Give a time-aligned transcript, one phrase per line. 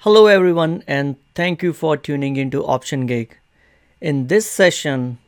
[0.00, 3.38] Hello, everyone, and thank you for tuning into Option Gig.
[3.98, 5.18] In this session,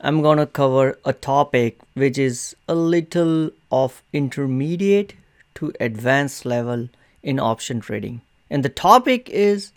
[0.00, 5.12] I'm going to cover a topic which is a little of intermediate
[5.56, 6.88] to advanced level
[7.22, 8.22] in option trading.
[8.48, 9.72] And the topic is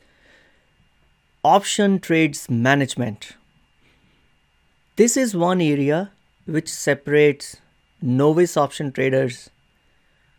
[1.43, 3.33] option trades management.
[4.95, 6.11] This is one area
[6.45, 7.57] which separates
[8.01, 9.49] novice option traders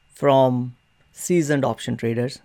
[0.08, 0.76] from
[1.12, 2.40] seasoned option traders.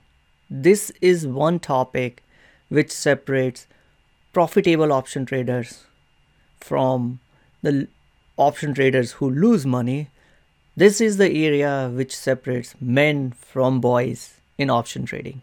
[0.49, 2.23] This is one topic
[2.69, 3.67] which separates
[4.31, 5.85] profitable option traders
[6.59, 7.19] from
[7.61, 7.87] the
[8.37, 10.09] option traders who lose money.
[10.75, 15.41] This is the area which separates men from boys in option trading.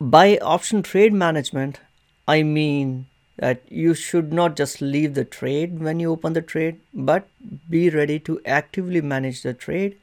[0.00, 1.80] By option trade management,
[2.28, 3.06] I mean
[3.38, 7.26] that you should not just leave the trade when you open the trade, but
[7.68, 9.96] be ready to actively manage the trade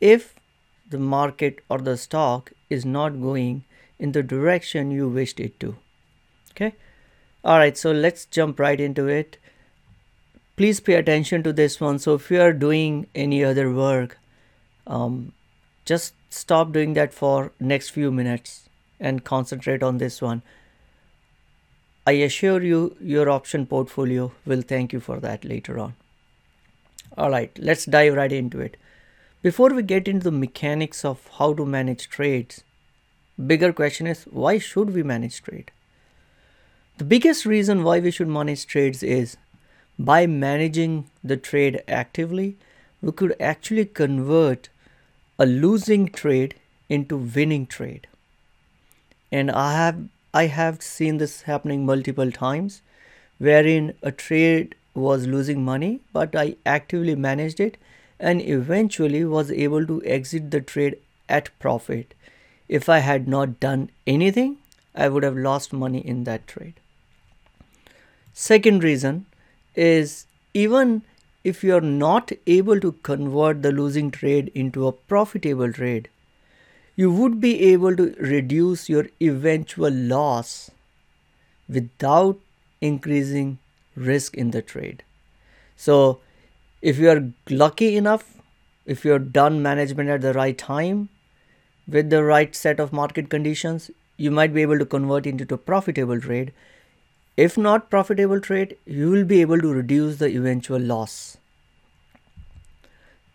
[0.00, 0.34] if
[0.92, 3.64] the market or the stock is not going
[3.98, 5.76] in the direction you wished it to.
[6.52, 6.74] Okay.
[7.44, 7.76] All right.
[7.76, 9.38] So let's jump right into it.
[10.56, 11.98] Please pay attention to this one.
[11.98, 14.18] So if you are doing any other work,
[14.86, 15.32] um,
[15.84, 18.68] just stop doing that for next few minutes
[19.00, 20.42] and concentrate on this one
[22.04, 25.94] I assure you, your option portfolio will thank you for that later on.
[27.16, 28.76] All right, let's dive right into it.
[29.42, 32.62] Before we get into the mechanics of how to manage trades,
[33.44, 35.72] bigger question is why should we manage trade?
[36.98, 39.36] The biggest reason why we should manage trades is
[39.98, 42.56] by managing the trade actively,
[43.00, 44.68] we could actually convert
[45.40, 46.54] a losing trade
[46.88, 48.06] into winning trade.
[49.32, 52.80] And I have I have seen this happening multiple times
[53.38, 57.76] wherein a trade was losing money, but I actively managed it
[58.22, 60.96] and eventually was able to exit the trade
[61.28, 62.14] at profit.
[62.68, 64.58] If I had not done anything,
[64.94, 66.74] I would have lost money in that trade.
[68.32, 69.26] Second reason
[69.74, 71.02] is even
[71.42, 76.08] if you are not able to convert the losing trade into a profitable trade,
[76.94, 80.70] you would be able to reduce your eventual loss
[81.68, 82.38] without
[82.80, 83.58] increasing
[83.96, 85.02] risk in the trade.
[85.76, 86.20] So,
[86.82, 88.38] if you are lucky enough,
[88.84, 91.08] if you're done management at the right time
[91.86, 95.58] with the right set of market conditions, you might be able to convert into a
[95.58, 96.52] profitable trade.
[97.36, 101.38] If not profitable trade, you will be able to reduce the eventual loss.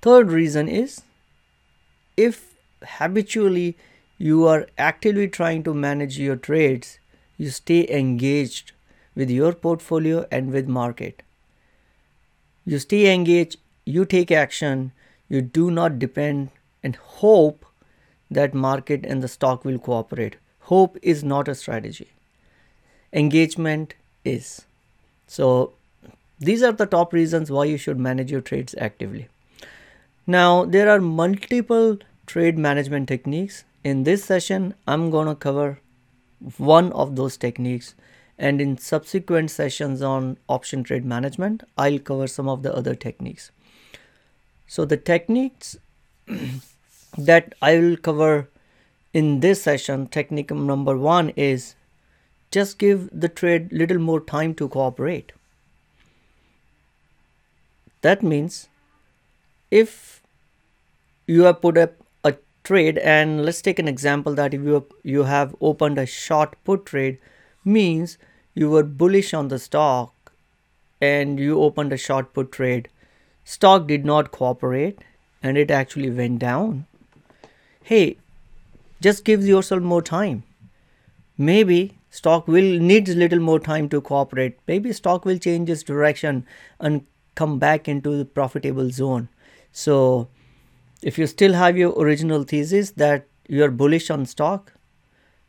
[0.01, 1.01] Third reason is
[2.17, 2.53] if
[2.83, 3.77] habitually
[4.17, 6.99] you are actively trying to manage your trades,
[7.37, 8.73] you stay engaged
[9.15, 11.23] with your portfolio and with market.
[12.67, 14.91] You stay engaged, you take action,
[15.29, 16.49] you do not depend
[16.83, 17.65] and hope
[18.29, 20.35] that market and the stock will cooperate.
[20.71, 22.09] Hope is not a strategy.
[23.13, 23.93] Engagement
[24.25, 24.65] is.
[25.27, 25.71] So
[26.41, 29.29] these are the top reasons why you should manage your trades actively.
[30.25, 33.63] Now there are multiple trade management techniques.
[33.85, 35.79] In this session, I'm going to cover
[36.57, 37.95] one of those techniques
[38.37, 43.51] and in subsequent sessions on option trade management, I'll cover some of the other techniques.
[44.67, 45.77] So the techniques
[47.17, 48.49] that I will cover
[49.13, 51.75] in this session, technique number one is
[52.51, 55.31] just give the trade little more time to cooperate.
[58.01, 58.67] That means
[59.71, 60.21] if
[61.25, 61.93] you have put up
[62.23, 66.55] a trade and let's take an example that if you you have opened a short
[66.63, 67.17] put trade
[67.67, 68.17] means
[68.53, 70.31] you were bullish on the stock
[70.99, 72.89] and you opened a short put trade.
[73.43, 74.99] Stock did not cooperate
[75.43, 76.85] and it actually went down.
[77.83, 78.17] Hey
[79.01, 80.43] just give yourself more time.
[81.37, 84.57] Maybe stock will needs little more time to cooperate.
[84.67, 86.45] Maybe stock will change its direction
[86.79, 87.05] and
[87.35, 89.29] come back into the profitable zone.
[89.71, 90.29] So
[91.03, 94.73] if you still have your original thesis that you are bullish on stock,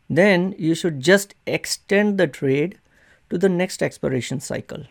[0.08, 2.78] then you should just extend the trade
[3.30, 4.84] to the next expiration cycle.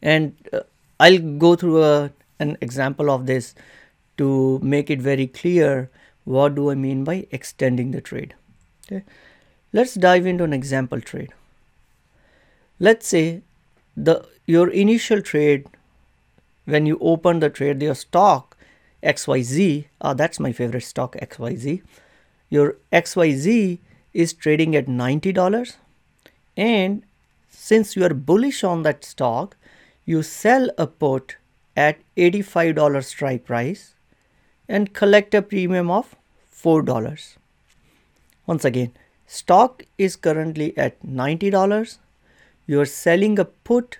[0.00, 0.60] And uh,
[0.98, 3.54] I'll go through a, an example of this
[4.16, 5.90] to make it very clear
[6.24, 8.34] what do I mean by extending the trade.
[8.86, 9.04] Okay.
[9.72, 11.32] Let's dive into an example trade.
[12.78, 13.42] Let's say
[13.96, 15.66] the your initial trade
[16.64, 18.56] when you open the trade your stock
[19.02, 21.82] XYZ, uh, that's my favorite stock, XYZ.
[22.50, 23.78] Your XYZ
[24.12, 25.76] is trading at $90.
[26.56, 27.02] And
[27.48, 29.56] since you are bullish on that stock,
[30.04, 31.36] you sell a put
[31.76, 33.94] at $85 strike price
[34.68, 36.16] and collect a premium of
[36.54, 37.36] $4.
[38.46, 38.92] Once again,
[39.26, 41.98] stock is currently at $90.
[42.66, 43.98] You are selling a put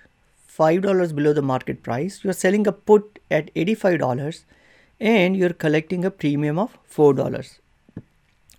[0.57, 2.23] $5 below the market price.
[2.23, 4.43] You are selling a put at $85
[4.99, 7.59] and you're collecting a premium of $4.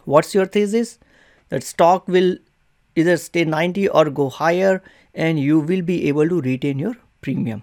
[0.05, 0.99] What's your thesis?
[1.53, 2.39] That stock will
[2.97, 4.83] either stay 90 or go higher
[5.15, 7.63] and you will be able to retain your premium.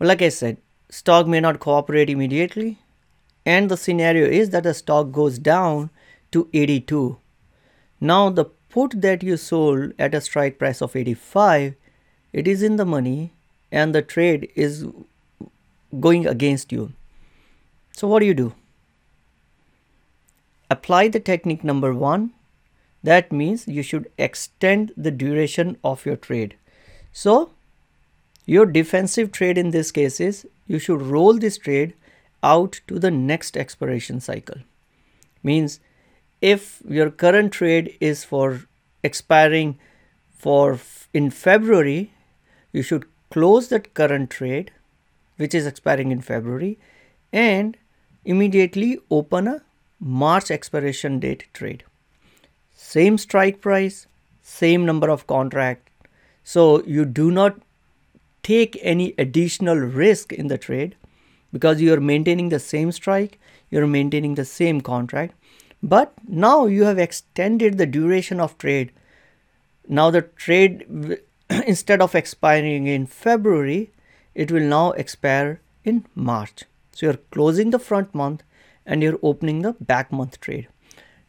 [0.00, 0.56] like I said,
[0.88, 2.78] stock may not cooperate immediately
[3.44, 5.90] and the scenario is that the stock goes down
[6.30, 7.18] to 82.
[8.00, 8.46] Now the
[8.76, 11.74] put that you sold at a strike price of 85,
[12.32, 13.34] it is in the money
[13.70, 14.86] and the trade is
[16.00, 16.92] going against you.
[17.92, 18.54] So what do you do?
[20.70, 22.32] Apply the technique number one.
[23.08, 26.56] That means you should extend the duration of your trade.
[27.12, 27.52] So
[28.44, 31.94] your defensive trade in this case is you should roll this trade
[32.42, 34.58] out to the next expiration cycle.
[35.42, 35.80] Means
[36.42, 38.62] if your current trade is for
[39.02, 39.78] expiring
[40.36, 40.78] for
[41.14, 42.12] in February,
[42.72, 44.70] you should close that current trade
[45.38, 46.76] which is expiring in February
[47.32, 47.76] and
[48.24, 49.62] immediately open a
[49.98, 51.84] March expiration date trade.
[52.80, 54.06] Same strike price,
[54.40, 55.90] same number of contract.
[56.44, 57.60] So you do not
[58.44, 60.94] take any additional risk in the trade
[61.52, 65.34] because you are maintaining the same strike, you're maintaining the same contract.
[65.82, 68.92] But now you have extended the duration of trade.
[69.88, 71.18] Now the trade,
[71.50, 73.90] instead of expiring in February,
[74.36, 76.62] it will now expire in March.
[76.92, 78.44] So you're closing the front month
[78.86, 80.68] and you're opening the back month trade.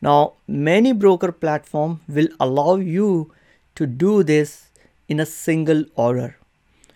[0.01, 3.31] Now, many broker platform will allow you
[3.75, 4.69] to do this
[5.07, 6.37] in a single order.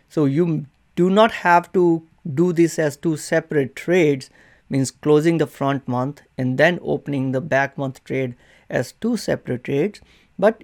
[0.09, 0.65] So you
[0.95, 2.03] do not have to
[2.33, 4.29] do this as two separate trades,
[4.69, 8.35] means closing the front month and then opening the back month trade
[8.69, 10.01] as two separate trades.
[10.39, 10.63] But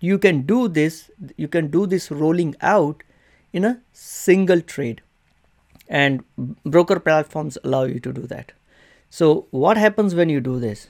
[0.00, 3.02] you can do this, you can do this rolling out
[3.52, 5.00] in a single trade
[5.88, 6.24] and
[6.64, 8.52] broker platforms allow you to do that.
[9.10, 10.88] So what happens when you do this?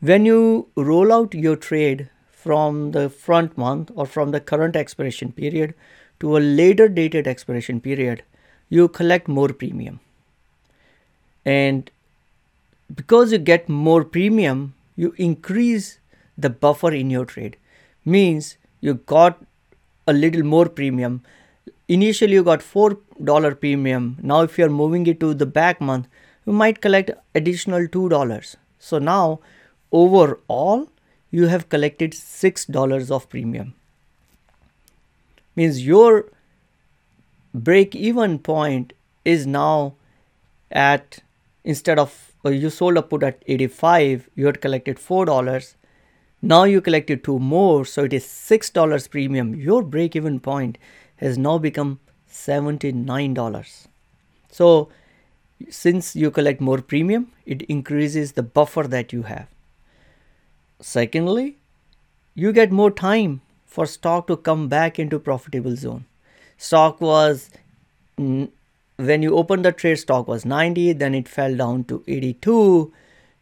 [0.00, 5.32] When you roll out your trade from the front month or from the current expiration
[5.32, 5.74] period
[6.20, 8.22] to a later dated expiration period,
[8.68, 10.00] you collect more premium.
[11.44, 11.90] And
[12.94, 15.98] because you get more premium, you increase
[16.38, 17.56] the buffer in your trade.
[18.04, 19.42] Means you got
[20.06, 21.22] a little more premium
[21.88, 22.98] initially you got four
[23.28, 26.06] dollar premium now if you're moving it to the back month
[26.46, 27.10] you might collect
[27.40, 29.40] additional two dollars so now
[29.92, 30.88] overall
[31.30, 33.74] you have collected six dollars of premium
[35.56, 36.26] means your
[37.54, 38.92] break even point
[39.24, 39.94] is now
[40.70, 41.18] at
[41.64, 45.74] instead of you sold a put at 85 you had collected four dollars
[46.40, 50.78] now you collected two more so it is six dollars premium your break even point
[51.16, 51.98] has now become
[52.30, 53.86] $79.
[54.50, 54.88] So
[55.68, 59.46] since you collect more premium, it increases the buffer that you have.
[60.80, 61.56] Secondly,
[62.34, 66.06] you get more time for stock to come back into profitable zone.
[66.56, 67.50] Stock was
[68.16, 72.92] when you opened the trade stock was 90 then it fell down to 82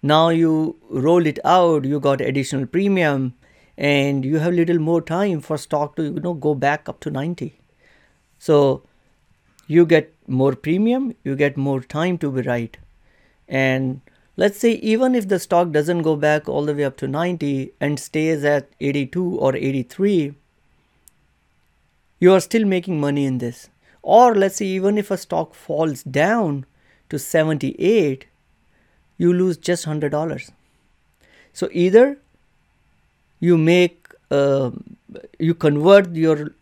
[0.02, 3.35] now you roll it out you got additional premium
[3.76, 7.11] and you have little more time for stock to you know go back up to
[7.11, 7.61] 90
[8.38, 8.83] so
[9.68, 12.76] you get more premium, you get more time to be right.
[13.47, 14.00] And
[14.38, 17.73] let's say even if the stock doesn't go back all the way up to 90
[17.80, 20.35] and stays at 82 or 83,
[22.21, 23.68] you are still making money in this.
[24.00, 26.66] Or let's say even if a stock falls down
[27.11, 28.26] to 78,
[29.16, 30.50] you lose just $100.
[31.52, 32.18] So either
[33.40, 34.71] you make, uh,
[35.40, 36.52] you convert your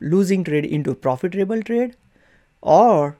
[0.00, 1.94] losing trade into a profitable trade
[2.60, 3.16] or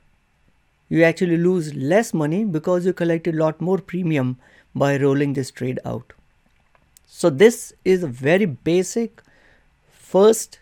[0.88, 4.38] you actually lose less money because you collected a lot more premium
[4.74, 6.12] by rolling this trade out.
[7.06, 9.22] So this is a very basic
[9.88, 10.58] first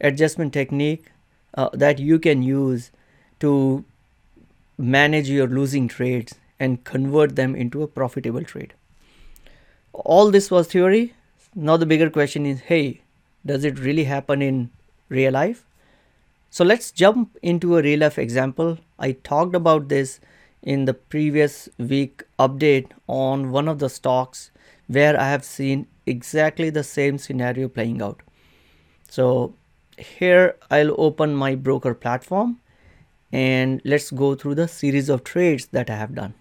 [0.00, 1.06] adjustment technique
[1.54, 2.90] uh, that you can use
[3.40, 3.84] to
[4.78, 8.74] manage your losing trades and convert them into a profitable trade.
[9.92, 11.14] All this was theory.
[11.54, 13.02] Now the bigger question is, hey,
[13.44, 14.70] does it really happen in
[15.12, 15.64] real life.
[16.52, 18.78] So let's jump into a real life example.
[18.98, 20.20] I talked about this
[20.62, 24.50] in the previous week update on one of the stocks
[24.86, 28.20] where I have seen exactly the same scenario playing out.
[29.08, 29.54] So
[29.96, 32.60] here I'll open my broker platform
[33.32, 36.34] and let's go through the series of trades that I have done.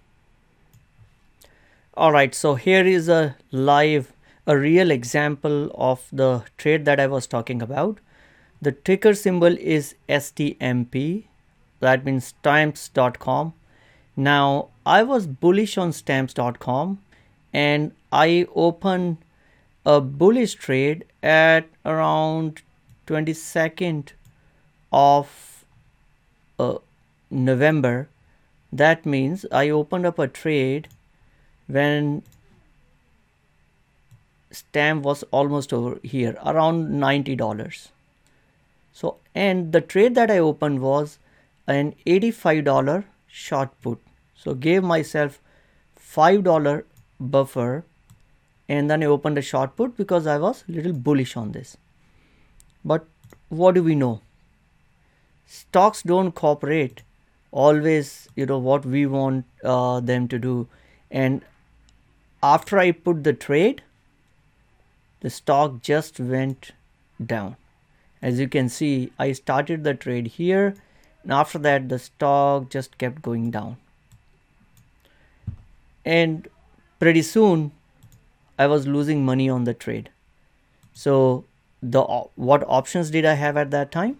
[2.03, 4.13] all right so here is a live
[4.47, 7.99] a real example of the trade that I was talking about
[8.61, 11.23] the ticker symbol is STMP
[11.79, 13.53] that means stamps.com
[14.15, 16.99] now I was bullish on stamps.com
[17.53, 19.17] and I opened
[19.85, 22.61] a bullish trade at around
[23.07, 24.09] 22nd
[24.91, 25.65] of
[26.59, 26.77] uh,
[27.29, 28.09] November.
[28.71, 30.87] That means I opened up a trade
[31.67, 32.23] when
[34.51, 37.89] stamp was almost over here around $90
[38.93, 41.17] so and the trade that I opened was
[41.67, 43.99] an $85 short put.
[44.35, 45.39] So gave myself
[45.99, 46.83] $5
[47.19, 47.83] buffer
[48.67, 51.77] and then I opened a short put because I was a little bullish on this.
[52.83, 53.05] But
[53.49, 54.21] what do we know?
[55.45, 57.03] Stocks don't cooperate
[57.51, 60.67] always you know what we want uh, them to do.
[61.09, 61.41] And
[62.41, 63.83] after I put the trade
[65.19, 66.71] the stock just went
[67.23, 67.55] down
[68.21, 70.75] as you can see I started the trade here
[71.23, 73.77] and after that the stock just kept going down.
[76.05, 76.47] And
[76.99, 77.71] pretty soon
[78.57, 80.09] I was losing money on the trade.
[80.93, 81.45] So
[81.81, 82.03] the
[82.35, 84.17] what options did I have at that time?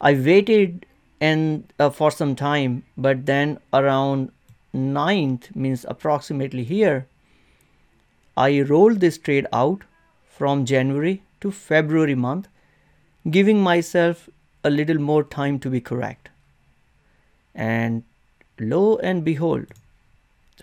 [0.00, 0.86] I waited
[1.20, 4.30] and uh, for some time but then around
[4.74, 7.06] 9th means approximately here
[8.36, 9.82] I rolled this trade out
[10.28, 12.48] from January to February month
[13.30, 14.28] giving myself
[14.64, 16.28] a little more time to be correct
[17.54, 18.02] and
[18.58, 19.66] lo and behold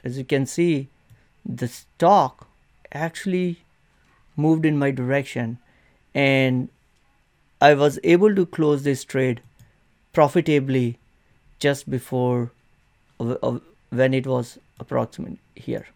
[0.04, 0.88] as you can see
[1.46, 2.48] the stock
[2.92, 3.64] actually
[4.36, 5.58] moved in my direction
[6.14, 6.70] and
[7.62, 9.42] I was able to close this trade
[10.14, 10.98] profitably
[11.60, 12.52] just before
[13.18, 15.88] when it was approximately here.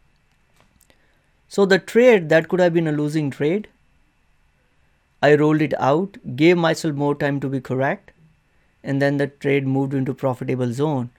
[1.48, 3.68] So the trade that could have been a losing trade,
[5.22, 8.12] I rolled it out, gave myself more time to be correct,
[8.84, 11.10] and then the trade moved into profitable zone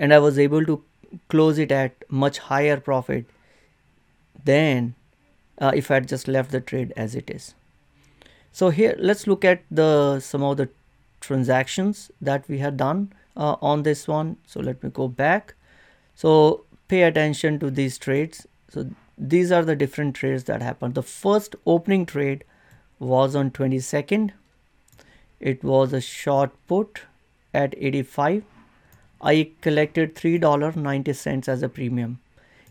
[0.00, 0.82] and I was able to
[1.28, 3.26] close it at much higher profit
[4.44, 4.94] than
[5.58, 7.54] uh, if I had just left the trade as it is.
[8.52, 10.68] So here let's look at the some of the
[11.20, 14.36] transactions that we had done uh, on this one.
[14.46, 15.54] So let me go back.
[16.14, 18.46] So pay attention to these trades.
[18.70, 18.88] So
[19.18, 20.94] these are the different trades that happened.
[20.94, 22.44] The first opening trade
[23.00, 24.30] was on 22nd.
[25.40, 27.02] It was a short put
[27.52, 28.44] at 85.
[29.22, 32.20] I collected $3.90 as a premium.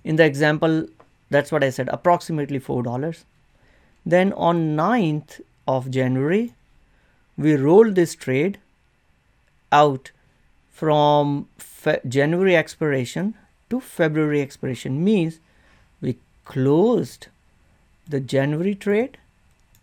[0.04, 0.88] In the example,
[1.30, 3.24] that's what I said, approximately $4.
[4.06, 6.54] Then on 9th of January,
[7.38, 8.60] we rolled this trade
[9.72, 10.12] out
[10.72, 13.36] from Fe January expiration
[13.70, 15.40] to February expiration means
[16.02, 17.28] we closed
[18.08, 19.18] the January trade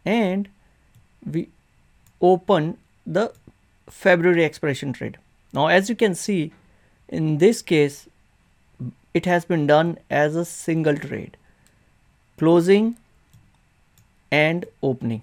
[0.07, 0.49] and
[1.31, 1.49] we
[2.21, 3.33] open the
[3.89, 5.19] February expiration trade.
[5.53, 6.53] Now as you can see
[7.09, 8.09] in this case
[9.13, 11.37] it has been done as a single trade
[12.39, 12.97] closing
[14.31, 15.23] and opening.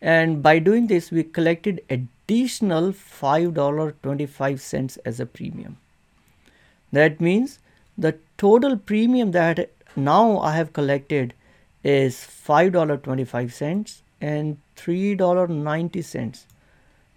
[0.00, 5.78] And by doing this we collected additional $5.25 as a premium.
[6.92, 7.58] That means
[7.96, 11.34] the total premium that now I have collected
[11.82, 16.44] is $5.25 and $3.90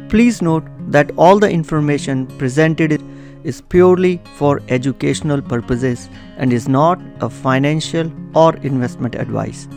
[0.10, 3.02] Please note that all the information presented
[3.44, 9.68] is purely for educational purposes and is not a financial or investment advice.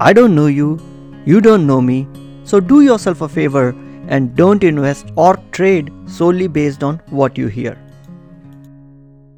[0.00, 0.78] I don't know you,
[1.24, 2.06] you don't know me,
[2.44, 3.74] so do yourself a favor
[4.08, 7.78] and don't invest or trade solely based on what you hear.